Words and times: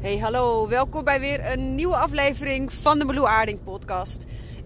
Hey, 0.00 0.18
hallo. 0.18 0.68
Welkom 0.68 1.04
bij 1.04 1.20
weer 1.20 1.52
een 1.52 1.74
nieuwe 1.74 1.96
aflevering 1.96 2.72
van 2.72 2.98
de 2.98 3.06
Blue 3.06 3.26
Aarding 3.26 3.62
podcast. 3.62 4.24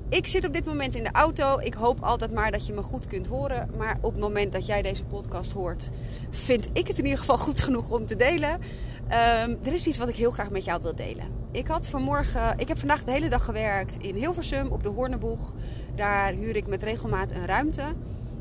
Ik 0.08 0.27
zit 0.27 0.46
op 0.46 0.53
dit 0.53 0.64
moment 0.64 0.95
in 0.95 1.03
de 1.03 1.12
auto. 1.12 1.58
Ik 1.58 1.74
hoop 1.74 2.01
altijd 2.01 2.32
maar 2.32 2.51
dat 2.51 2.66
je 2.66 2.72
me 2.72 2.82
goed 2.82 3.06
kunt 3.06 3.27
horen. 3.27 3.71
Maar 3.76 3.96
op 4.00 4.12
het 4.12 4.21
moment 4.21 4.53
dat 4.53 4.66
jij 4.66 4.82
deze 4.82 5.04
podcast 5.04 5.53
hoort, 5.53 5.90
vind 6.30 6.68
ik 6.72 6.87
het 6.87 6.98
in 6.98 7.04
ieder 7.04 7.18
geval 7.18 7.38
goed 7.38 7.60
genoeg 7.60 7.90
om 7.90 8.06
te 8.06 8.16
delen. 8.16 8.60
Ehm, 9.08 9.56
er 9.64 9.73
is 9.73 9.87
iets 9.87 9.98
wat 9.98 10.09
ik 10.09 10.16
heel 10.16 10.30
graag 10.30 10.50
met 10.50 10.64
jou 10.64 10.82
wil 10.82 10.95
delen. 10.95 11.27
Ik 11.53 11.67
had 11.67 11.89
vanmorgen, 11.89 12.59
ik 12.59 12.69
heb 12.69 12.79
vandaag 12.79 13.05
de 13.05 13.12
hele 13.12 13.29
dag 13.29 13.45
gewerkt 13.45 13.96
in 13.96 14.14
Hilversum 14.14 14.69
op 14.69 14.83
de 14.83 14.89
Hoorneboeg. 14.89 15.53
Daar 15.95 16.33
huur 16.33 16.57
ik 16.57 16.67
met 16.67 16.83
regelmaat 16.83 17.33
een 17.33 17.46
ruimte. 17.46 17.85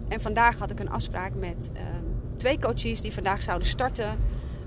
En 0.08 0.22
vandaag 0.22 0.58
had 0.58 0.72
ik 0.72 0.80
een 0.80 0.92
afspraak 0.92 1.36
met 1.36 1.70
ehm, 1.74 2.06
twee 2.38 2.60
coaches 2.60 3.02
die 3.02 3.14
vandaag 3.14 3.44
zouden 3.44 3.68
starten 3.68 4.18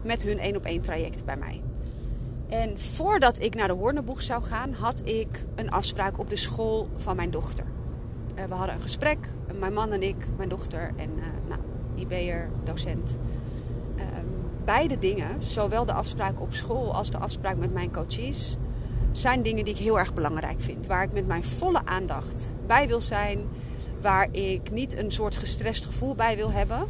met 0.02 0.22
hun 0.22 0.38
één 0.38 0.56
op 0.56 0.64
één 0.64 0.82
traject 0.82 1.24
bij 1.24 1.36
mij. 1.36 1.62
En 2.48 2.78
voordat 2.78 3.40
ik 3.40 3.54
naar 3.54 3.68
de 3.68 3.74
Hoorneboeg 3.74 4.22
zou 4.22 4.42
gaan, 4.42 4.72
had 4.72 5.08
ik 5.08 5.46
een 5.54 5.70
afspraak 5.70 6.18
op 6.18 6.30
de 6.30 6.36
school 6.36 6.88
van 6.96 7.16
mijn 7.16 7.30
dochter. 7.30 7.64
Uh, 8.38 8.44
we 8.44 8.54
hadden 8.54 8.74
een 8.74 8.80
gesprek, 8.80 9.28
mijn 9.58 9.72
man 9.72 9.92
en 9.92 10.02
ik, 10.02 10.16
mijn 10.36 10.48
dochter 10.48 10.90
en 10.96 11.10
uh, 11.16 11.24
nou, 11.48 11.60
IB'er, 11.94 12.50
docent. 12.64 13.18
Uh, 13.96 14.02
beide 14.64 14.98
dingen, 14.98 15.42
zowel 15.42 15.84
de 15.84 15.92
afspraak 15.92 16.40
op 16.40 16.52
school 16.52 16.94
als 16.94 17.10
de 17.10 17.18
afspraak 17.18 17.56
met 17.56 17.72
mijn 17.72 17.92
coaches, 17.92 18.56
zijn 19.16 19.42
dingen 19.42 19.64
die 19.64 19.74
ik 19.74 19.80
heel 19.80 19.98
erg 19.98 20.14
belangrijk 20.14 20.60
vind. 20.60 20.86
Waar 20.86 21.02
ik 21.02 21.12
met 21.12 21.26
mijn 21.26 21.44
volle 21.44 21.80
aandacht 21.84 22.54
bij 22.66 22.86
wil 22.86 23.00
zijn. 23.00 23.48
Waar 24.00 24.28
ik 24.30 24.70
niet 24.70 24.98
een 24.98 25.10
soort 25.10 25.36
gestrest 25.36 25.84
gevoel 25.84 26.14
bij 26.14 26.36
wil 26.36 26.50
hebben. 26.50 26.86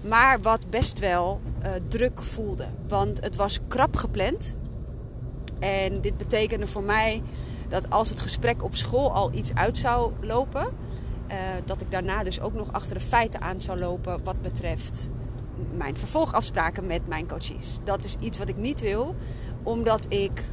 Maar 0.00 0.40
wat 0.40 0.70
best 0.70 0.98
wel 0.98 1.40
uh, 1.62 1.70
druk 1.88 2.22
voelde. 2.22 2.66
Want 2.88 3.20
het 3.20 3.36
was 3.36 3.60
krap 3.68 3.96
gepland. 3.96 4.56
En 5.58 6.00
dit 6.00 6.16
betekende 6.16 6.66
voor 6.66 6.82
mij 6.82 7.22
dat 7.68 7.90
als 7.90 8.08
het 8.08 8.20
gesprek 8.20 8.62
op 8.62 8.74
school 8.74 9.12
al 9.12 9.32
iets 9.32 9.54
uit 9.54 9.78
zou 9.78 10.12
lopen, 10.20 10.66
uh, 11.30 11.36
dat 11.64 11.80
ik 11.80 11.90
daarna 11.90 12.22
dus 12.22 12.40
ook 12.40 12.54
nog 12.54 12.72
achter 12.72 12.94
de 12.94 13.04
feiten 13.04 13.40
aan 13.40 13.60
zou 13.60 13.78
lopen 13.78 14.24
wat 14.24 14.42
betreft 14.42 15.10
mijn 15.72 15.96
vervolgafspraken 15.96 16.86
met 16.86 17.08
mijn 17.08 17.28
coaches. 17.28 17.78
Dat 17.84 18.04
is 18.04 18.16
iets 18.20 18.38
wat 18.38 18.48
ik 18.48 18.56
niet 18.56 18.80
wil, 18.80 19.14
omdat 19.62 20.06
ik 20.08 20.44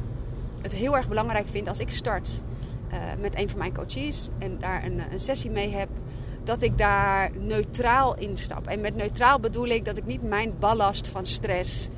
het 0.62 0.74
heel 0.74 0.96
erg 0.96 1.08
belangrijk 1.08 1.48
vind 1.48 1.68
als 1.68 1.80
ik 1.80 1.90
start 1.90 2.42
uh, 2.92 2.98
met 3.20 3.38
een 3.38 3.48
van 3.48 3.58
mijn 3.58 3.74
coaches 3.74 4.28
en 4.38 4.58
daar 4.58 4.84
een, 4.84 5.02
een 5.12 5.20
sessie 5.20 5.50
mee 5.50 5.70
heb, 5.70 5.88
dat 6.44 6.62
ik 6.62 6.78
daar 6.78 7.30
neutraal 7.38 8.16
instap. 8.16 8.66
En 8.66 8.80
met 8.80 8.96
neutraal 8.96 9.40
bedoel 9.40 9.66
ik 9.66 9.84
dat 9.84 9.96
ik 9.96 10.06
niet 10.06 10.22
mijn 10.22 10.54
ballast 10.58 11.08
van 11.08 11.26
stress 11.26 11.88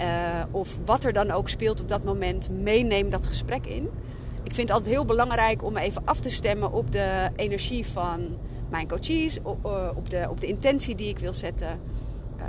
uh, 0.00 0.04
of 0.50 0.78
wat 0.84 1.04
er 1.04 1.12
dan 1.12 1.30
ook 1.30 1.48
speelt 1.48 1.80
op 1.80 1.88
dat 1.88 2.04
moment 2.04 2.50
meeneem 2.50 3.10
dat 3.10 3.26
gesprek 3.26 3.66
in. 3.66 3.90
Ik 4.42 4.54
vind 4.54 4.68
het 4.68 4.70
altijd 4.70 4.94
heel 4.94 5.04
belangrijk 5.04 5.64
om 5.64 5.76
even 5.76 6.04
af 6.04 6.20
te 6.20 6.30
stemmen 6.30 6.72
op 6.72 6.92
de 6.92 7.30
energie 7.36 7.86
van 7.86 8.36
mijn 8.68 8.88
coaches, 8.88 9.38
op, 9.42 10.10
de, 10.10 10.26
op 10.30 10.40
de 10.40 10.46
intentie 10.46 10.94
die 10.94 11.08
ik 11.08 11.18
wil 11.18 11.32
zetten. 11.32 11.80
Uh, 12.38 12.44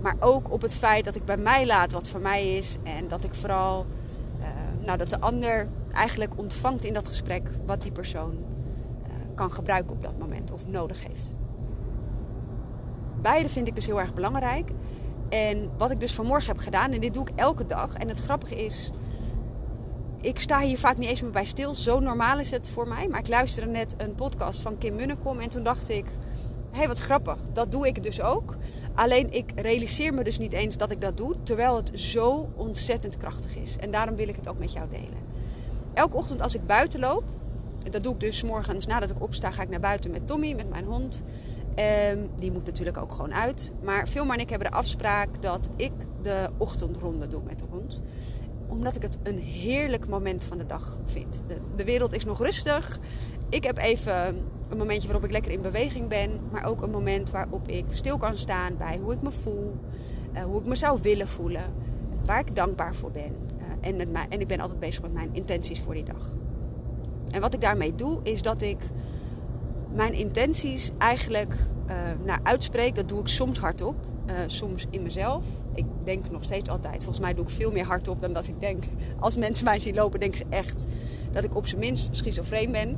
maar 0.00 0.16
ook 0.20 0.52
op 0.52 0.62
het 0.62 0.74
feit 0.74 1.04
dat 1.04 1.14
ik 1.14 1.24
bij 1.24 1.36
mij 1.36 1.66
laat 1.66 1.92
wat 1.92 2.08
voor 2.08 2.20
mij 2.20 2.56
is 2.56 2.76
en 2.82 3.08
dat 3.08 3.24
ik 3.24 3.34
vooral, 3.34 3.86
uh, 4.40 4.46
nou, 4.84 4.98
dat 4.98 5.10
de 5.10 5.20
ander 5.20 5.66
eigenlijk 5.90 6.38
ontvangt 6.38 6.84
in 6.84 6.92
dat 6.92 7.08
gesprek 7.08 7.50
wat 7.66 7.82
die 7.82 7.92
persoon 7.92 8.44
kan 9.36 9.52
gebruiken 9.52 9.92
op 9.92 10.02
dat 10.02 10.18
moment 10.18 10.52
of 10.52 10.66
nodig 10.66 11.06
heeft. 11.06 11.32
Beide 13.20 13.48
vind 13.48 13.68
ik 13.68 13.74
dus 13.74 13.86
heel 13.86 14.00
erg 14.00 14.14
belangrijk. 14.14 14.70
En 15.28 15.70
wat 15.76 15.90
ik 15.90 16.00
dus 16.00 16.14
vanmorgen 16.14 16.48
heb 16.48 16.58
gedaan, 16.58 16.92
en 16.92 17.00
dit 17.00 17.14
doe 17.14 17.28
ik 17.28 17.38
elke 17.38 17.66
dag. 17.66 17.94
En 17.94 18.08
het 18.08 18.20
grappige 18.20 18.64
is, 18.64 18.90
ik 20.20 20.40
sta 20.40 20.60
hier 20.60 20.78
vaak 20.78 20.96
niet 20.96 21.08
eens 21.08 21.20
meer 21.22 21.30
bij 21.30 21.44
stil. 21.44 21.74
Zo 21.74 22.00
normaal 22.00 22.38
is 22.38 22.50
het 22.50 22.68
voor 22.68 22.88
mij. 22.88 23.08
Maar 23.08 23.18
ik 23.18 23.28
luisterde 23.28 23.70
net 23.70 23.94
een 23.96 24.14
podcast 24.14 24.62
van 24.62 24.78
Kim 24.78 24.94
Munnekom. 24.94 25.40
En 25.40 25.50
toen 25.50 25.62
dacht 25.62 25.88
ik, 25.88 26.04
hé 26.70 26.78
hey, 26.78 26.88
wat 26.88 26.98
grappig. 26.98 27.38
Dat 27.52 27.72
doe 27.72 27.86
ik 27.86 28.02
dus 28.02 28.20
ook. 28.20 28.56
Alleen 28.94 29.32
ik 29.32 29.52
realiseer 29.54 30.14
me 30.14 30.24
dus 30.24 30.38
niet 30.38 30.52
eens 30.52 30.76
dat 30.76 30.90
ik 30.90 31.00
dat 31.00 31.16
doe. 31.16 31.34
Terwijl 31.42 31.76
het 31.76 31.90
zo 31.94 32.48
ontzettend 32.54 33.16
krachtig 33.16 33.56
is. 33.56 33.76
En 33.76 33.90
daarom 33.90 34.16
wil 34.16 34.28
ik 34.28 34.36
het 34.36 34.48
ook 34.48 34.58
met 34.58 34.72
jou 34.72 34.88
delen. 34.88 35.24
Elke 35.94 36.16
ochtend 36.16 36.42
als 36.42 36.54
ik 36.54 36.66
buiten 36.66 37.00
loop. 37.00 37.24
Dat 37.90 38.02
doe 38.02 38.12
ik 38.12 38.20
dus 38.20 38.42
morgens 38.42 38.86
nadat 38.86 39.10
ik 39.10 39.22
opsta. 39.22 39.50
Ga 39.50 39.62
ik 39.62 39.68
naar 39.68 39.80
buiten 39.80 40.10
met 40.10 40.26
Tommy, 40.26 40.52
met 40.52 40.70
mijn 40.70 40.84
hond. 40.84 41.22
Um, 41.78 42.28
die 42.36 42.52
moet 42.52 42.66
natuurlijk 42.66 42.96
ook 42.96 43.12
gewoon 43.12 43.34
uit. 43.34 43.72
Maar 43.82 44.06
Filma 44.06 44.34
en 44.34 44.40
ik 44.40 44.50
hebben 44.50 44.70
de 44.70 44.76
afspraak 44.76 45.42
dat 45.42 45.68
ik 45.76 45.92
de 46.22 46.48
ochtendronde 46.56 47.28
doe 47.28 47.42
met 47.44 47.58
de 47.58 47.64
hond. 47.70 48.02
Omdat 48.66 48.96
ik 48.96 49.02
het 49.02 49.18
een 49.22 49.38
heerlijk 49.38 50.08
moment 50.08 50.44
van 50.44 50.58
de 50.58 50.66
dag 50.66 50.98
vind. 51.04 51.42
De, 51.76 51.84
wereld 51.84 52.14
is 52.14 52.24
nog 52.24 52.38
rustig. 52.38 52.98
Ik 53.48 53.64
heb 53.64 53.78
even 53.78 54.26
een 54.68 54.76
momentje 54.76 55.08
waarop 55.08 55.24
ik 55.24 55.30
lekker 55.30 55.52
in 55.52 55.60
beweging 55.60 56.08
ben. 56.08 56.40
Maar 56.50 56.64
ook 56.64 56.82
een 56.82 56.90
moment 56.90 57.30
waarop 57.30 57.68
ik 57.68 57.84
stil 57.90 58.16
kan 58.16 58.36
staan 58.36 58.76
bij 58.76 58.98
hoe 59.02 59.12
ik 59.12 59.22
me 59.22 59.30
voel. 59.30 59.76
Uh, 60.34 60.42
hoe 60.42 60.60
ik 60.60 60.66
me 60.66 60.76
zou 60.76 60.98
willen 61.02 61.28
voelen. 61.28 61.64
Waar 62.24 62.40
ik 62.40 62.54
dankbaar 62.54 62.94
voor 62.94 63.10
ben. 63.10 63.36
Uh, 63.58 63.88
en, 63.88 63.96
met 63.96 64.26
en 64.28 64.40
ik 64.40 64.46
ben 64.46 64.60
altijd 64.60 64.80
bezig 64.80 65.02
met 65.02 65.12
mijn 65.12 65.34
intenties 65.34 65.80
voor 65.80 65.94
die 65.94 66.04
dag. 66.04 66.36
En 67.30 67.40
wat 67.40 67.54
ik 67.54 67.60
daarmee 67.60 67.94
doe 67.94 68.20
is 68.22 68.42
dat 68.42 68.62
ik 68.62 68.90
mijn 69.96 70.12
intenties 70.12 70.90
eigenlijk 70.98 71.54
uh, 71.88 71.96
nou, 72.24 72.40
uitspreek. 72.42 72.94
Dat 72.94 73.08
doe 73.08 73.20
ik 73.20 73.28
soms 73.28 73.58
hardop, 73.58 73.94
uh, 74.26 74.34
soms 74.46 74.86
in 74.90 75.02
mezelf. 75.02 75.44
Ik 75.74 75.84
denk 76.04 76.30
nog 76.30 76.44
steeds 76.44 76.70
altijd. 76.70 76.96
Volgens 76.96 77.20
mij 77.20 77.34
doe 77.34 77.44
ik 77.44 77.50
veel 77.50 77.72
meer 77.72 77.84
hardop 77.84 78.20
dan 78.20 78.32
dat 78.32 78.46
ik 78.46 78.60
denk. 78.60 78.82
Als 79.20 79.36
mensen 79.36 79.64
mij 79.64 79.78
zien 79.78 79.94
lopen, 79.94 80.20
denken 80.20 80.38
ze 80.38 80.44
echt 80.48 80.86
dat 81.32 81.44
ik 81.44 81.54
op 81.54 81.66
zijn 81.66 81.80
minst 81.80 82.08
schizofreen 82.16 82.72
ben. 82.72 82.88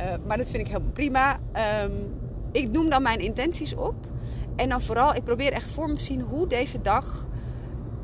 Uh, 0.00 0.14
maar 0.26 0.36
dat 0.36 0.50
vind 0.50 0.66
ik 0.66 0.72
helemaal 0.72 0.92
prima. 0.92 1.38
Um, 1.84 2.12
ik 2.52 2.70
noem 2.70 2.90
dan 2.90 3.02
mijn 3.02 3.20
intenties 3.20 3.74
op. 3.74 3.94
En 4.56 4.68
dan 4.68 4.80
vooral, 4.80 5.14
ik 5.14 5.24
probeer 5.24 5.52
echt 5.52 5.70
voor 5.70 5.88
me 5.88 5.94
te 5.94 6.02
zien 6.02 6.20
hoe 6.20 6.46
deze 6.46 6.80
dag 6.80 7.26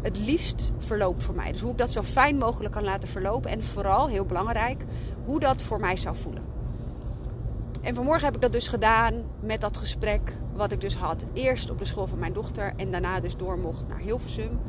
het 0.03 0.19
liefst 0.19 0.71
verloopt 0.79 1.23
voor 1.23 1.35
mij. 1.35 1.53
Dus 1.53 1.61
hoe 1.61 1.71
ik 1.71 1.79
dat 1.79 1.93
zo 1.93 2.03
fijn 2.03 2.37
mogelijk 2.37 2.73
kan 2.73 2.85
laten 2.85 3.09
verlopen. 3.09 3.51
En 3.51 3.63
vooral, 3.63 4.09
heel 4.09 4.25
belangrijk, 4.25 4.85
hoe 5.25 5.41
dat 5.41 5.63
voor 5.63 5.81
mij 5.81 5.97
zou 5.97 6.17
voelen. 6.17 6.60
En 7.81 7.95
vanmorgen 7.95 8.25
heb 8.25 8.35
ik 8.35 8.41
dat 8.41 8.53
dus 8.53 8.69
gedaan 8.69 9.15
met 9.41 9.61
dat 9.61 9.77
gesprek 9.77 10.33
wat 10.55 10.73
ik 10.73 10.81
dus 10.81 10.95
had. 10.95 11.25
Eerst 11.33 11.71
op 11.71 11.79
de 11.79 11.85
school 11.85 12.07
van 12.07 12.19
mijn 12.19 12.33
dochter 12.33 12.73
en 12.77 12.91
daarna 12.91 13.21
dus 13.21 13.37
door 13.37 13.59
mocht 13.59 13.89
naar 13.89 13.99
Hilversum. 13.99 14.61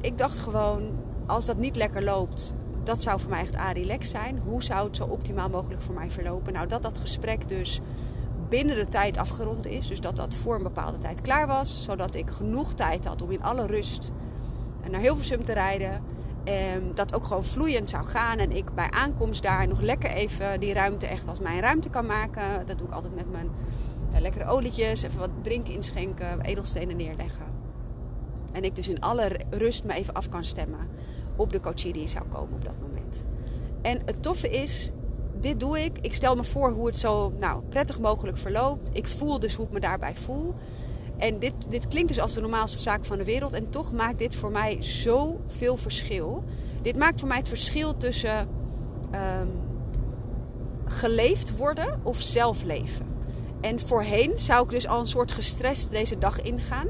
Ik 0.00 0.18
dacht 0.18 0.38
gewoon, 0.38 0.90
als 1.26 1.46
dat 1.46 1.56
niet 1.56 1.76
lekker 1.76 2.04
loopt, 2.04 2.54
dat 2.82 3.02
zou 3.02 3.20
voor 3.20 3.30
mij 3.30 3.40
echt 3.40 3.56
a-relax 3.56 4.10
zijn. 4.10 4.38
Hoe 4.38 4.62
zou 4.62 4.86
het 4.86 4.96
zo 4.96 5.04
optimaal 5.04 5.48
mogelijk 5.48 5.82
voor 5.82 5.94
mij 5.94 6.10
verlopen? 6.10 6.52
Nou, 6.52 6.66
dat 6.66 6.82
dat 6.82 6.98
gesprek 6.98 7.48
dus 7.48 7.80
binnen 8.48 8.76
de 8.76 8.86
tijd 8.86 9.16
afgerond 9.16 9.66
is. 9.66 9.86
Dus 9.86 10.00
dat 10.00 10.16
dat 10.16 10.34
voor 10.34 10.54
een 10.54 10.62
bepaalde 10.62 10.98
tijd 10.98 11.20
klaar 11.20 11.46
was. 11.46 11.84
Zodat 11.84 12.14
ik 12.14 12.30
genoeg 12.30 12.74
tijd 12.74 13.04
had 13.04 13.22
om 13.22 13.30
in 13.30 13.42
alle 13.42 13.66
rust 13.66 14.10
naar 14.90 15.00
Hilversum 15.00 15.44
te 15.44 15.52
rijden. 15.52 16.02
Um, 16.48 16.94
dat 16.94 17.14
ook 17.14 17.24
gewoon 17.24 17.44
vloeiend 17.44 17.88
zou 17.88 18.04
gaan. 18.04 18.38
En 18.38 18.52
ik 18.52 18.74
bij 18.74 18.90
aankomst 18.90 19.42
daar 19.42 19.68
nog 19.68 19.80
lekker 19.80 20.10
even 20.10 20.60
die 20.60 20.72
ruimte 20.72 21.06
echt 21.06 21.28
als 21.28 21.40
mijn 21.40 21.60
ruimte 21.60 21.90
kan 21.90 22.06
maken. 22.06 22.66
Dat 22.66 22.78
doe 22.78 22.86
ik 22.86 22.92
altijd 22.92 23.14
met 23.14 23.32
mijn 23.32 23.50
uh, 24.14 24.20
lekkere 24.20 24.44
olietjes. 24.44 25.02
Even 25.02 25.18
wat 25.18 25.30
drinken 25.42 25.74
inschenken, 25.74 26.40
edelstenen 26.40 26.96
neerleggen. 26.96 27.46
En 28.52 28.64
ik 28.64 28.76
dus 28.76 28.88
in 28.88 29.00
alle 29.00 29.40
rust 29.50 29.84
me 29.84 29.94
even 29.94 30.14
af 30.14 30.28
kan 30.28 30.44
stemmen 30.44 30.88
op 31.36 31.52
de 31.52 31.60
coachie 31.60 31.92
die 31.92 32.06
zou 32.06 32.24
komen 32.28 32.54
op 32.54 32.64
dat 32.64 32.80
moment. 32.80 33.24
En 33.82 34.00
het 34.04 34.22
toffe 34.22 34.50
is, 34.50 34.90
dit 35.40 35.60
doe 35.60 35.80
ik. 35.80 35.98
Ik 36.00 36.14
stel 36.14 36.36
me 36.36 36.44
voor 36.44 36.70
hoe 36.70 36.86
het 36.86 36.98
zo 36.98 37.32
nou, 37.38 37.62
prettig 37.68 38.00
mogelijk 38.00 38.36
verloopt. 38.36 38.90
Ik 38.92 39.06
voel 39.06 39.38
dus 39.38 39.54
hoe 39.54 39.66
ik 39.66 39.72
me 39.72 39.80
daarbij 39.80 40.14
voel. 40.14 40.54
En 41.18 41.38
dit, 41.38 41.54
dit 41.68 41.88
klinkt 41.88 42.08
dus 42.08 42.20
als 42.20 42.34
de 42.34 42.40
normaalste 42.40 42.78
zaak 42.78 43.04
van 43.04 43.18
de 43.18 43.24
wereld. 43.24 43.52
En 43.52 43.70
toch 43.70 43.92
maakt 43.92 44.18
dit 44.18 44.34
voor 44.34 44.50
mij 44.50 44.76
zoveel 44.80 45.76
verschil. 45.76 46.44
Dit 46.82 46.96
maakt 46.96 47.18
voor 47.20 47.28
mij 47.28 47.38
het 47.38 47.48
verschil 47.48 47.96
tussen 47.96 48.48
um, 49.14 49.50
geleefd 50.86 51.56
worden 51.56 52.00
of 52.02 52.20
zelf 52.20 52.62
leven. 52.62 53.06
En 53.60 53.80
voorheen 53.80 54.32
zou 54.36 54.64
ik 54.64 54.70
dus 54.70 54.86
al 54.86 54.98
een 54.98 55.06
soort 55.06 55.32
gestrest 55.32 55.90
deze 55.90 56.18
dag 56.18 56.42
ingaan. 56.42 56.88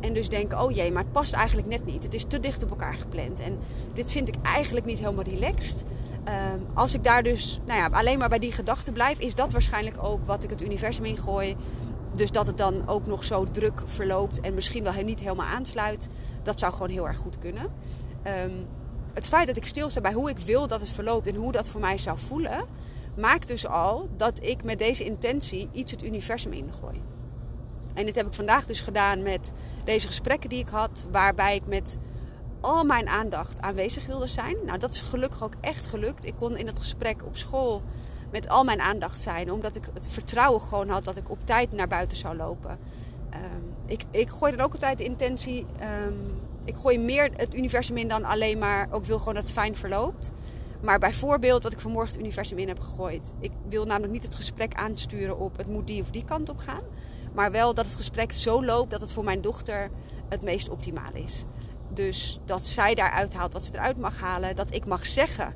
En 0.00 0.12
dus 0.12 0.28
denken, 0.28 0.60
oh 0.60 0.70
jee, 0.70 0.92
maar 0.92 1.02
het 1.02 1.12
past 1.12 1.32
eigenlijk 1.32 1.68
net 1.68 1.84
niet. 1.84 2.02
Het 2.02 2.14
is 2.14 2.24
te 2.28 2.40
dicht 2.40 2.62
op 2.62 2.70
elkaar 2.70 2.94
gepland. 2.94 3.40
En 3.40 3.58
dit 3.92 4.12
vind 4.12 4.28
ik 4.28 4.34
eigenlijk 4.42 4.86
niet 4.86 4.98
helemaal 4.98 5.24
relaxed. 5.24 5.84
Um, 6.54 6.66
als 6.74 6.94
ik 6.94 7.04
daar 7.04 7.22
dus 7.22 7.60
nou 7.66 7.78
ja, 7.78 7.88
alleen 7.92 8.18
maar 8.18 8.28
bij 8.28 8.38
die 8.38 8.52
gedachte 8.52 8.92
blijf, 8.92 9.18
is 9.18 9.34
dat 9.34 9.52
waarschijnlijk 9.52 9.96
ook 10.00 10.26
wat 10.26 10.44
ik 10.44 10.50
het 10.50 10.62
universum 10.62 11.04
ingooi. 11.04 11.56
Dus 12.14 12.30
dat 12.30 12.46
het 12.46 12.58
dan 12.58 12.88
ook 12.88 13.06
nog 13.06 13.24
zo 13.24 13.44
druk 13.44 13.82
verloopt 13.84 14.40
en 14.40 14.54
misschien 14.54 14.82
wel 14.82 14.92
niet 15.04 15.20
helemaal 15.20 15.46
aansluit, 15.46 16.08
dat 16.42 16.58
zou 16.58 16.72
gewoon 16.72 16.88
heel 16.88 17.06
erg 17.06 17.16
goed 17.16 17.38
kunnen. 17.38 17.64
Um, 18.44 18.66
het 19.14 19.26
feit 19.26 19.46
dat 19.46 19.56
ik 19.56 19.66
stilsta 19.66 20.00
bij 20.00 20.12
hoe 20.12 20.30
ik 20.30 20.38
wil 20.38 20.66
dat 20.66 20.80
het 20.80 20.88
verloopt 20.88 21.26
en 21.26 21.34
hoe 21.34 21.52
dat 21.52 21.68
voor 21.68 21.80
mij 21.80 21.98
zou 21.98 22.18
voelen, 22.18 22.64
maakt 23.16 23.48
dus 23.48 23.66
al 23.66 24.08
dat 24.16 24.42
ik 24.42 24.64
met 24.64 24.78
deze 24.78 25.04
intentie 25.04 25.68
iets 25.72 25.90
het 25.90 26.04
universum 26.04 26.52
ingooi. 26.52 27.02
En 27.94 28.04
dit 28.04 28.14
heb 28.14 28.26
ik 28.26 28.34
vandaag 28.34 28.66
dus 28.66 28.80
gedaan 28.80 29.22
met 29.22 29.52
deze 29.84 30.06
gesprekken 30.06 30.48
die 30.48 30.58
ik 30.58 30.68
had, 30.68 31.06
waarbij 31.10 31.54
ik 31.54 31.66
met 31.66 31.98
al 32.60 32.84
mijn 32.84 33.08
aandacht 33.08 33.60
aanwezig 33.60 34.06
wilde 34.06 34.26
zijn. 34.26 34.56
Nou, 34.66 34.78
dat 34.78 34.92
is 34.92 35.00
gelukkig 35.00 35.42
ook 35.42 35.54
echt 35.60 35.86
gelukt. 35.86 36.26
Ik 36.26 36.36
kon 36.36 36.56
in 36.56 36.66
het 36.66 36.78
gesprek 36.78 37.24
op 37.24 37.36
school 37.36 37.82
met 38.30 38.48
al 38.48 38.64
mijn 38.64 38.80
aandacht 38.80 39.22
zijn, 39.22 39.52
omdat 39.52 39.76
ik 39.76 39.88
het 39.94 40.08
vertrouwen 40.08 40.60
gewoon 40.60 40.88
had 40.88 41.04
dat 41.04 41.16
ik 41.16 41.30
op 41.30 41.46
tijd 41.46 41.72
naar 41.72 41.88
buiten 41.88 42.16
zou 42.16 42.36
lopen. 42.36 42.78
Ehm, 43.30 43.42
ik, 43.86 44.04
ik 44.10 44.28
gooi 44.28 44.56
dan 44.56 44.64
ook 44.64 44.72
altijd 44.72 44.98
de 44.98 45.04
intentie. 45.04 45.66
Ehm, 45.78 46.14
ik 46.64 46.76
gooi 46.76 46.98
meer 46.98 47.30
het 47.36 47.54
universum 47.54 47.96
in 47.96 48.08
dan 48.08 48.24
alleen 48.24 48.58
maar 48.58 48.88
ook 48.90 49.04
wil 49.04 49.18
gewoon 49.18 49.34
dat 49.34 49.42
het 49.42 49.52
fijn 49.52 49.76
verloopt. 49.76 50.30
Maar 50.82 50.98
bijvoorbeeld 50.98 51.62
wat 51.62 51.72
ik 51.72 51.80
vanmorgen 51.80 52.12
het 52.12 52.20
universum 52.20 52.58
in 52.58 52.68
heb 52.68 52.80
gegooid. 52.80 53.34
Ik 53.40 53.52
wil 53.68 53.84
namelijk 53.84 54.12
niet 54.12 54.22
het 54.22 54.34
gesprek 54.34 54.74
aansturen 54.74 55.38
op 55.38 55.56
het 55.56 55.66
moet 55.66 55.86
die 55.86 56.02
of 56.02 56.10
die 56.10 56.24
kant 56.24 56.48
op 56.48 56.58
gaan. 56.58 56.82
Maar 57.34 57.50
wel 57.50 57.74
dat 57.74 57.84
het 57.84 57.94
gesprek 57.94 58.32
zo 58.32 58.64
loopt 58.64 58.90
dat 58.90 59.00
het 59.00 59.12
voor 59.12 59.24
mijn 59.24 59.40
dochter 59.40 59.90
het 60.28 60.42
meest 60.42 60.68
optimaal 60.68 61.12
is. 61.12 61.44
Dus 61.88 62.38
dat 62.44 62.66
zij 62.66 62.94
daaruit 62.94 63.34
haalt 63.34 63.52
wat 63.52 63.64
ze 63.64 63.74
eruit 63.74 63.98
mag 63.98 64.20
halen. 64.20 64.56
Dat 64.56 64.74
ik 64.74 64.86
mag 64.86 65.06
zeggen 65.06 65.54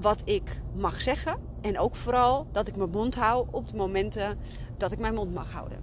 wat 0.00 0.22
ik 0.24 0.62
mag 0.74 1.02
zeggen. 1.02 1.51
En 1.62 1.78
ook 1.78 1.96
vooral 1.96 2.46
dat 2.52 2.68
ik 2.68 2.76
mijn 2.76 2.90
mond 2.90 3.14
hou 3.14 3.46
op 3.50 3.68
de 3.68 3.76
momenten 3.76 4.38
dat 4.76 4.92
ik 4.92 4.98
mijn 4.98 5.14
mond 5.14 5.34
mag 5.34 5.50
houden. 5.52 5.78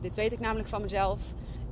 Dit 0.00 0.14
weet 0.14 0.32
ik 0.32 0.40
namelijk 0.40 0.68
van 0.68 0.82
mezelf. 0.82 1.20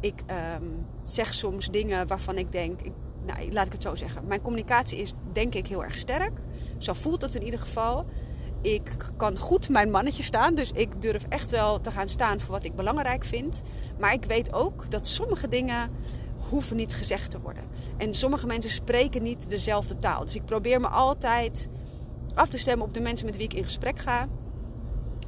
Ik 0.00 0.22
ehm, 0.26 0.64
zeg 1.02 1.34
soms 1.34 1.70
dingen 1.70 2.06
waarvan 2.06 2.38
ik 2.38 2.52
denk, 2.52 2.80
nou, 3.26 3.52
laat 3.52 3.66
ik 3.66 3.72
het 3.72 3.82
zo 3.82 3.94
zeggen. 3.94 4.26
Mijn 4.26 4.42
communicatie 4.42 4.98
is 4.98 5.12
denk 5.32 5.54
ik 5.54 5.66
heel 5.66 5.84
erg 5.84 5.96
sterk. 5.96 6.38
Zo 6.78 6.92
voelt 6.92 7.22
het 7.22 7.34
in 7.34 7.44
ieder 7.44 7.60
geval. 7.60 8.06
Ik 8.62 8.96
kan 9.16 9.38
goed 9.38 9.68
mijn 9.68 9.90
mannetje 9.90 10.22
staan. 10.22 10.54
Dus 10.54 10.70
ik 10.70 11.02
durf 11.02 11.24
echt 11.28 11.50
wel 11.50 11.80
te 11.80 11.90
gaan 11.90 12.08
staan 12.08 12.40
voor 12.40 12.54
wat 12.54 12.64
ik 12.64 12.74
belangrijk 12.74 13.24
vind. 13.24 13.62
Maar 13.98 14.12
ik 14.12 14.24
weet 14.24 14.52
ook 14.52 14.90
dat 14.90 15.08
sommige 15.08 15.48
dingen 15.48 15.90
hoeven 16.48 16.76
niet 16.76 16.94
gezegd 16.94 17.30
te 17.30 17.40
worden. 17.40 17.64
En 17.96 18.14
sommige 18.14 18.46
mensen 18.46 18.70
spreken 18.70 19.22
niet 19.22 19.50
dezelfde 19.50 19.96
taal. 19.96 20.24
Dus 20.24 20.34
ik 20.34 20.44
probeer 20.44 20.80
me 20.80 20.88
altijd 20.88 21.68
af 22.36 22.48
te 22.48 22.58
stemmen 22.58 22.86
op 22.86 22.94
de 22.94 23.00
mensen 23.00 23.26
met 23.26 23.36
wie 23.36 23.44
ik 23.44 23.54
in 23.54 23.64
gesprek 23.64 23.98
ga. 23.98 24.28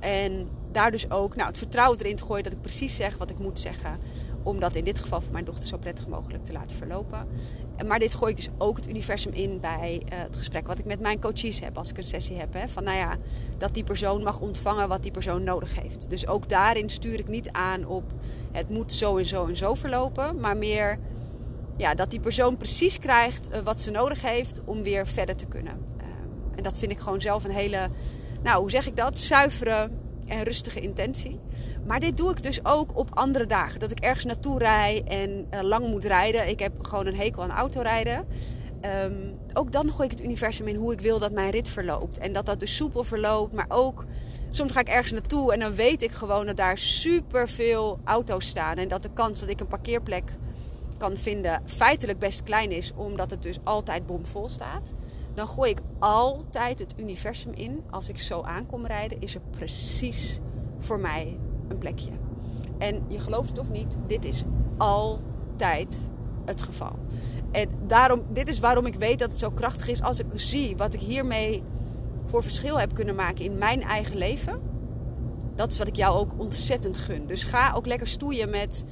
En 0.00 0.49
daar 0.72 0.90
dus 0.90 1.10
ook 1.10 1.37
nou, 1.37 1.49
het 1.49 1.58
vertrouwen 1.58 1.99
erin 1.99 2.16
te 2.16 2.25
gooien 2.25 2.44
dat 2.44 2.52
ik 2.52 2.60
precies 2.60 2.96
zeg 2.96 3.16
wat 3.16 3.31
ik 3.31 3.38
moet 3.38 3.58
zeggen. 3.58 3.99
Om 4.43 4.60
dat 4.60 4.75
in 4.75 4.84
dit 4.84 4.99
geval 4.99 5.20
voor 5.20 5.32
mijn 5.32 5.44
dochter 5.44 5.66
zo 5.66 5.76
prettig 5.76 6.08
mogelijk 6.08 6.44
te 6.44 6.52
laten 6.52 6.76
verlopen. 6.76 7.28
Maar 7.87 7.99
dit 7.99 8.14
gooi 8.14 8.31
ik 8.31 8.37
dus 8.37 8.49
ook 8.58 8.76
het 8.76 8.88
universum 8.88 9.32
in 9.32 9.60
bij 9.60 10.02
uh, 10.05 10.19
het 10.19 10.37
gesprek 10.37 10.66
wat 10.66 10.78
ik 10.78 10.84
met 10.84 11.00
mijn 11.00 11.20
coaches 11.20 11.60
heb 11.60 11.78
als 11.78 11.90
ik 11.90 11.96
een 11.96 12.06
sessie 12.06 12.37
heb. 12.37 12.52
Hè, 12.52 12.69
van 12.69 12.84
nou 12.84 12.96
ja, 12.96 13.16
dat 13.58 13.75
die 13.75 13.84
persoon 13.84 14.22
mag 14.22 14.40
ontvangen 14.40 14.88
wat 14.88 15.02
die 15.02 15.12
persoon 15.12 15.43
nodig 15.43 15.81
heeft. 15.81 16.10
Dus 16.10 16.26
ook 16.26 16.49
daarin 16.49 16.88
stuur 16.88 17.19
ik 17.19 17.28
niet 17.28 17.50
aan 17.50 17.87
op 17.87 18.12
het 18.52 18.69
moet 18.70 18.93
zo 18.93 19.16
en 19.16 19.26
zo 19.26 19.46
en 19.46 19.56
zo 19.56 19.75
verlopen. 19.75 20.40
Maar 20.40 20.56
meer 20.56 20.99
ja, 21.76 21.94
dat 21.94 22.10
die 22.10 22.20
persoon 22.20 22.56
precies 22.56 22.99
krijgt 22.99 23.50
uh, 23.50 23.58
wat 23.58 23.81
ze 23.81 23.90
nodig 23.90 24.22
heeft 24.22 24.60
om 24.64 24.82
weer 24.82 25.06
verder 25.06 25.37
te 25.37 25.46
kunnen. 25.46 25.96
En 26.58 26.64
dat 26.64 26.78
vind 26.78 26.93
ik 26.93 26.99
gewoon 26.99 27.20
zelf 27.20 27.44
een 27.44 27.50
hele, 27.50 27.88
nou 28.43 28.60
hoe 28.60 28.70
zeg 28.70 28.87
ik 28.87 28.96
dat, 28.96 29.19
zuivere 29.19 29.90
en 30.26 30.43
rustige 30.43 30.81
intentie. 30.81 31.40
Maar 31.87 32.00
dit 32.00 32.16
doe 32.16 32.31
ik 32.31 32.43
dus 32.43 32.64
ook 32.64 32.96
op 32.96 33.10
andere 33.14 33.46
dagen. 33.46 33.81
Dat 33.81 33.90
ik 33.90 34.00
ergens 34.00 34.25
naartoe 34.25 34.58
rij 34.58 35.02
en 35.08 35.46
uh, 35.55 35.60
lang 35.62 35.88
moet 35.88 36.05
rijden. 36.05 36.49
Ik 36.49 36.58
heb 36.58 36.84
gewoon 36.84 37.06
een 37.06 37.16
hekel 37.16 37.43
aan 37.43 37.50
autorijden. 37.50 38.26
Um, 39.05 39.38
ook 39.52 39.72
dan 39.72 39.90
gooi 39.90 40.05
ik 40.05 40.10
het 40.10 40.25
universum 40.25 40.69
in 40.69 40.76
hoe 40.76 40.93
ik 40.93 41.00
wil 41.00 41.19
dat 41.19 41.32
mijn 41.32 41.50
rit 41.50 41.69
verloopt. 41.69 42.19
En 42.19 42.32
dat 42.32 42.46
dat 42.46 42.60
dus 42.60 42.76
soepel 42.76 43.05
verloopt. 43.05 43.52
Maar 43.52 43.66
ook, 43.69 44.05
soms 44.50 44.72
ga 44.72 44.81
ik 44.81 44.88
ergens 44.88 45.12
naartoe 45.12 45.52
en 45.52 45.60
dan 45.60 45.75
weet 45.75 46.02
ik 46.02 46.10
gewoon 46.10 46.46
dat 46.46 46.56
daar 46.56 46.78
super 46.78 47.49
veel 47.49 47.99
auto's 48.05 48.49
staan. 48.49 48.76
En 48.76 48.88
dat 48.88 49.02
de 49.02 49.10
kans 49.14 49.40
dat 49.40 49.49
ik 49.49 49.60
een 49.60 49.66
parkeerplek 49.66 50.32
kan 50.96 51.16
vinden 51.16 51.62
feitelijk 51.66 52.19
best 52.19 52.43
klein 52.43 52.70
is. 52.70 52.93
Omdat 52.96 53.31
het 53.31 53.43
dus 53.43 53.58
altijd 53.64 54.06
bomvol 54.06 54.49
staat. 54.49 54.90
Dan 55.38 55.49
gooi 55.49 55.70
ik 55.70 55.81
altijd 55.99 56.79
het 56.79 56.94
universum 56.96 57.52
in. 57.52 57.85
Als 57.90 58.08
ik 58.08 58.20
zo 58.20 58.43
aankom 58.43 58.87
rijden, 58.87 59.20
is 59.20 59.35
er 59.35 59.40
precies 59.50 60.40
voor 60.79 61.00
mij 61.00 61.38
een 61.69 61.79
plekje. 61.79 62.11
En 62.79 63.05
je 63.08 63.20
gelooft 63.20 63.49
het 63.49 63.58
of 63.58 63.70
niet, 63.70 63.96
dit 64.06 64.25
is 64.25 64.43
altijd 64.79 66.08
het 66.44 66.62
geval. 66.62 66.99
En 67.52 67.69
daarom, 67.87 68.23
dit 68.32 68.49
is 68.49 68.58
waarom 68.58 68.87
ik 68.87 68.94
weet 68.94 69.19
dat 69.19 69.31
het 69.31 69.38
zo 69.38 69.50
krachtig 69.50 69.88
is 69.88 70.02
als 70.02 70.19
ik 70.19 70.26
zie 70.35 70.76
wat 70.76 70.94
ik 70.94 71.00
hiermee 71.00 71.62
voor 72.25 72.43
verschil 72.43 72.79
heb 72.79 72.94
kunnen 72.94 73.14
maken 73.14 73.44
in 73.44 73.58
mijn 73.58 73.82
eigen 73.82 74.17
leven. 74.17 74.61
Dat 75.55 75.73
is 75.73 75.79
wat 75.79 75.87
ik 75.88 75.96
jou 75.96 76.19
ook 76.19 76.32
ontzettend 76.37 76.99
gun. 76.99 77.26
Dus 77.26 77.44
ga 77.44 77.73
ook 77.73 77.87
lekker 77.87 78.06
stoeien 78.06 78.50
met: 78.50 78.84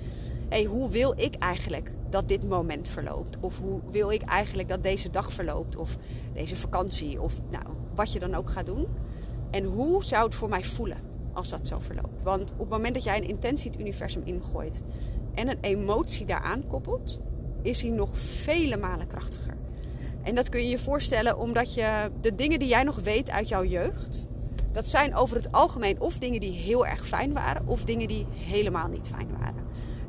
hey, 0.48 0.64
hoe 0.64 0.90
wil 0.90 1.12
ik 1.16 1.34
eigenlijk 1.34 1.90
dat 2.16 2.28
dit 2.28 2.48
moment 2.48 2.88
verloopt? 2.88 3.36
Of 3.40 3.58
hoe 3.58 3.80
wil 3.90 4.10
ik 4.10 4.22
eigenlijk 4.22 4.68
dat 4.68 4.82
deze 4.82 5.10
dag 5.10 5.32
verloopt? 5.32 5.76
Of 5.76 5.96
deze 6.32 6.56
vakantie? 6.56 7.20
Of 7.20 7.40
nou, 7.50 7.64
wat 7.94 8.12
je 8.12 8.18
dan 8.18 8.34
ook 8.34 8.50
gaat 8.50 8.66
doen. 8.66 8.86
En 9.50 9.64
hoe 9.64 10.04
zou 10.04 10.24
het 10.24 10.34
voor 10.34 10.48
mij 10.48 10.64
voelen? 10.64 11.06
als 11.36 11.48
dat 11.48 11.66
zo 11.66 11.78
verloopt. 11.78 12.22
Want 12.22 12.52
op 12.52 12.58
het 12.58 12.68
moment 12.68 12.94
dat 12.94 13.04
jij 13.04 13.16
een 13.16 13.28
intentie 13.28 13.70
het 13.70 13.80
universum 13.80 14.22
ingooit 14.24 14.82
en 15.34 15.48
een 15.48 15.58
emotie 15.60 16.26
daaraan 16.26 16.66
koppelt, 16.66 17.20
is 17.62 17.82
hij 17.82 17.90
nog 17.90 18.18
vele 18.18 18.76
malen 18.76 19.06
krachtiger. 19.06 19.56
En 20.22 20.34
dat 20.34 20.48
kun 20.48 20.62
je 20.62 20.68
je 20.68 20.78
voorstellen 20.78 21.38
omdat 21.38 21.74
je 21.74 22.10
de 22.20 22.34
dingen 22.34 22.58
die 22.58 22.68
jij 22.68 22.82
nog 22.82 22.96
weet 22.96 23.30
uit 23.30 23.48
jouw 23.48 23.64
jeugd, 23.64 24.26
dat 24.72 24.88
zijn 24.88 25.14
over 25.14 25.36
het 25.36 25.52
algemeen 25.52 26.00
of 26.00 26.18
dingen 26.18 26.40
die 26.40 26.52
heel 26.52 26.86
erg 26.86 27.06
fijn 27.06 27.32
waren 27.32 27.66
of 27.66 27.84
dingen 27.84 28.08
die 28.08 28.26
helemaal 28.30 28.88
niet 28.88 29.08
fijn 29.08 29.28
waren. 29.38 29.64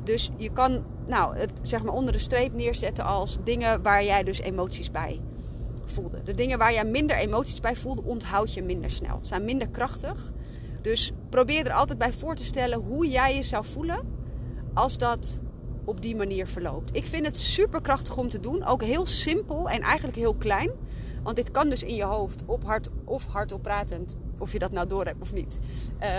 Dus 0.08 0.30
je 0.36 0.52
kan 0.52 0.84
nou, 1.06 1.36
het 1.36 1.52
zeg 1.62 1.82
maar 1.82 1.94
onder 1.94 2.12
de 2.12 2.18
streep 2.18 2.54
neerzetten 2.54 3.04
als 3.04 3.38
dingen 3.44 3.82
waar 3.82 4.04
jij 4.04 4.22
dus 4.22 4.40
emoties 4.40 4.90
bij 4.90 5.20
voelde. 5.84 6.22
De 6.22 6.34
dingen 6.34 6.58
waar 6.58 6.72
jij 6.72 6.84
minder 6.84 7.16
emoties 7.16 7.60
bij 7.60 7.76
voelde, 7.76 8.02
onthoud 8.02 8.54
je 8.54 8.62
minder 8.62 8.90
snel. 8.90 9.18
Zijn 9.22 9.44
minder 9.44 9.68
krachtig. 9.68 10.32
Dus 10.82 11.12
probeer 11.28 11.66
er 11.66 11.72
altijd 11.72 11.98
bij 11.98 12.12
voor 12.12 12.34
te 12.34 12.44
stellen 12.44 12.78
hoe 12.78 13.08
jij 13.08 13.34
je 13.34 13.42
zou 13.42 13.64
voelen 13.64 14.00
als 14.74 14.98
dat 14.98 15.40
op 15.84 16.00
die 16.00 16.16
manier 16.16 16.46
verloopt. 16.46 16.96
Ik 16.96 17.04
vind 17.04 17.26
het 17.26 17.36
super 17.36 17.80
krachtig 17.80 18.16
om 18.16 18.30
te 18.30 18.40
doen. 18.40 18.64
Ook 18.64 18.82
heel 18.82 19.06
simpel 19.06 19.68
en 19.68 19.80
eigenlijk 19.80 20.16
heel 20.16 20.34
klein. 20.34 20.70
Want 21.22 21.36
dit 21.36 21.50
kan 21.50 21.70
dus 21.70 21.82
in 21.82 21.94
je 21.94 22.04
hoofd 22.04 22.42
op 22.46 22.64
hard 22.64 22.88
of 23.04 23.26
hardop 23.26 23.62
pratend. 23.62 24.16
Of 24.40 24.52
je 24.52 24.58
dat 24.58 24.72
nou 24.72 24.86
door 24.86 25.04
hebt 25.04 25.20
of 25.20 25.32
niet. 25.32 25.58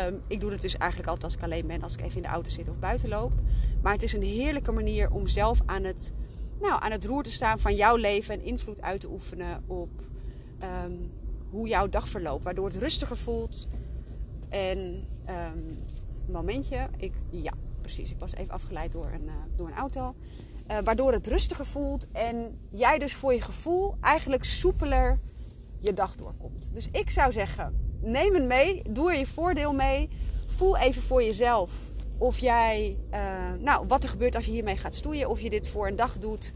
Um, 0.08 0.22
ik 0.28 0.42
doe 0.42 0.52
het 0.52 0.62
dus 0.62 0.78
eigenlijk 0.78 1.10
altijd 1.10 1.24
als 1.24 1.36
ik 1.36 1.44
alleen 1.44 1.68
ben. 1.68 1.84
Als 1.84 1.94
ik 1.94 2.02
even 2.02 2.16
in 2.16 2.22
de 2.22 2.28
auto 2.28 2.50
zit 2.50 2.70
of 2.70 2.80
buiten 2.80 3.10
loop. 3.10 3.32
Maar 3.82 3.94
het 3.94 4.04
is 4.04 4.14
een 4.14 4.22
heerlijke 4.22 4.72
manier 4.72 5.12
om 5.12 5.28
zelf 5.28 5.62
aan 5.66 5.84
het, 5.84 6.12
nou, 6.62 6.84
aan 6.84 6.92
het 6.92 7.06
roer 7.06 7.24
te 7.24 7.32
staan 7.32 7.60
van 7.60 7.76
jouw 7.76 7.96
leven. 7.96 8.34
En 8.34 8.46
invloed 8.46 8.82
uit 8.82 9.02
te 9.02 9.10
oefenen 9.10 9.64
op 9.68 9.90
um, 10.86 11.12
hoe 11.50 11.68
jouw 11.68 11.90
dag 11.90 12.08
verloopt. 12.08 12.44
Waardoor 12.44 12.66
het 12.66 12.76
rustiger 12.76 13.18
voelt. 13.18 13.68
En 14.50 15.08
um, 15.30 15.78
momentje, 16.32 16.88
ik, 16.98 17.14
ja, 17.30 17.54
precies. 17.82 18.12
Ik 18.12 18.20
was 18.20 18.36
even 18.36 18.54
afgeleid 18.54 18.92
door 18.92 19.12
een, 19.14 19.26
uh, 19.26 19.32
door 19.56 19.68
een 19.68 19.74
auto. 19.74 20.16
Uh, 20.72 20.78
waardoor 20.84 21.14
het 21.14 21.28
rustiger 21.28 21.66
voelt 21.66 22.08
en 22.12 22.60
jij 22.70 22.98
dus 22.98 23.14
voor 23.14 23.34
je 23.34 23.42
gevoel 23.42 23.96
eigenlijk 24.02 24.44
soepeler 24.44 25.20
je 25.80 25.94
dag 25.94 26.16
doorkomt. 26.16 26.70
Dus 26.74 26.88
ik 26.92 27.10
zou 27.10 27.32
zeggen, 27.32 27.89
neem 28.02 28.34
het 28.34 28.46
mee, 28.46 28.82
doe 28.90 29.12
er 29.12 29.18
je 29.18 29.28
voordeel 29.28 29.74
mee. 29.74 30.10
Voel 30.48 30.78
even 30.78 31.02
voor 31.02 31.24
jezelf 31.24 31.72
of 32.20 32.38
jij, 32.38 32.98
uh, 33.14 33.20
nou, 33.60 33.86
wat 33.88 34.04
er 34.04 34.10
gebeurt 34.10 34.36
als 34.36 34.46
je 34.46 34.52
hiermee 34.52 34.78
gaat 34.78 34.96
stoeien. 34.96 35.30
Of 35.30 35.42
je 35.42 35.50
dit 35.50 35.70
voor 35.70 35.88
een 35.88 35.96
dag 35.96 36.18
doet, 36.18 36.54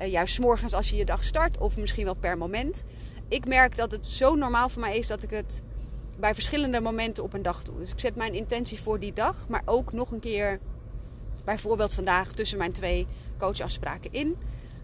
uh, 0.00 0.06
juist 0.06 0.40
morgens 0.40 0.74
als 0.74 0.90
je 0.90 0.96
je 0.96 1.04
dag 1.04 1.24
start, 1.24 1.58
of 1.58 1.76
misschien 1.76 2.04
wel 2.04 2.16
per 2.16 2.38
moment. 2.38 2.84
Ik 3.28 3.46
merk 3.46 3.76
dat 3.76 3.90
het 3.90 4.06
zo 4.06 4.34
normaal 4.34 4.68
voor 4.68 4.80
mij 4.80 4.98
is 4.98 5.06
dat 5.06 5.22
ik 5.22 5.30
het 5.30 5.62
bij 6.18 6.34
verschillende 6.34 6.80
momenten 6.80 7.24
op 7.24 7.32
een 7.32 7.42
dag 7.42 7.62
doe. 7.62 7.78
Dus 7.78 7.90
ik 7.90 8.00
zet 8.00 8.16
mijn 8.16 8.34
intentie 8.34 8.80
voor 8.80 8.98
die 8.98 9.12
dag, 9.12 9.48
maar 9.48 9.62
ook 9.64 9.92
nog 9.92 10.10
een 10.10 10.20
keer, 10.20 10.60
bijvoorbeeld 11.44 11.94
vandaag 11.94 12.32
tussen 12.32 12.58
mijn 12.58 12.72
twee 12.72 13.06
coachafspraken 13.38 14.12
in, 14.12 14.36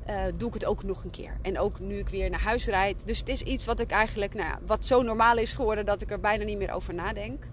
uh, 0.09 0.23
doe 0.37 0.49
ik 0.49 0.55
het 0.55 0.65
ook 0.65 0.83
nog 0.83 1.05
een 1.05 1.11
keer. 1.11 1.37
En 1.43 1.59
ook 1.59 1.81
nu 1.81 1.99
ik 1.99 2.09
weer 2.09 2.31
naar 2.31 2.41
huis 2.41 2.67
rijd. 2.67 3.07
Dus 3.07 3.19
het 3.19 3.29
is 3.29 3.43
iets 3.43 3.65
wat 3.65 3.81
ik 3.81 3.91
eigenlijk, 3.91 4.35
nou 4.35 4.49
ja, 4.49 4.59
wat 4.67 4.87
zo 4.87 5.03
normaal 5.03 5.37
is 5.37 5.53
geworden 5.53 5.87
dat 5.87 6.03
ik 6.03 6.11
er 6.11 6.21
bijna 6.21 6.45
niet 6.45 6.59
meer 6.59 6.73
over 6.73 6.95
nadenk. 6.95 7.45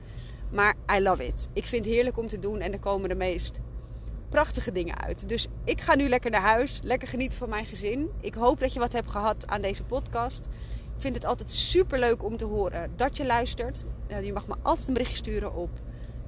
Maar 0.51 0.75
I 0.95 1.01
love 1.01 1.25
it. 1.25 1.47
Ik 1.53 1.65
vind 1.65 1.85
het 1.85 1.93
heerlijk 1.93 2.17
om 2.17 2.27
te 2.27 2.39
doen 2.39 2.59
en 2.59 2.73
er 2.73 2.79
komen 2.79 3.09
de 3.09 3.15
meest 3.15 3.59
prachtige 4.29 4.71
dingen 4.71 5.01
uit. 5.01 5.29
Dus 5.29 5.47
ik 5.63 5.81
ga 5.81 5.95
nu 5.95 6.09
lekker 6.09 6.31
naar 6.31 6.41
huis, 6.41 6.79
lekker 6.83 7.07
genieten 7.07 7.37
van 7.37 7.49
mijn 7.49 7.65
gezin. 7.65 8.09
Ik 8.21 8.33
hoop 8.33 8.59
dat 8.59 8.73
je 8.73 8.79
wat 8.79 8.91
hebt 8.91 9.11
gehad 9.11 9.47
aan 9.47 9.61
deze 9.61 9.83
podcast. 9.83 10.45
Ik 10.95 11.03
vind 11.03 11.15
het 11.15 11.25
altijd 11.25 11.51
super 11.51 11.99
leuk 11.99 12.23
om 12.23 12.37
te 12.37 12.45
horen 12.45 12.91
dat 12.95 13.17
je 13.17 13.25
luistert. 13.25 13.83
Uh, 14.07 14.25
je 14.25 14.33
mag 14.33 14.47
me 14.47 14.55
altijd 14.61 14.87
een 14.87 14.93
berichtje 14.93 15.17
sturen 15.17 15.55
op 15.55 15.69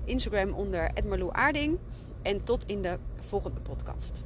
Instagram 0.05 0.53
onder 0.53 0.91
Aarding. 1.31 1.77
En 2.21 2.45
tot 2.45 2.65
in 2.65 2.81
de 2.81 2.97
volgende 3.19 3.61
podcast. 3.61 4.23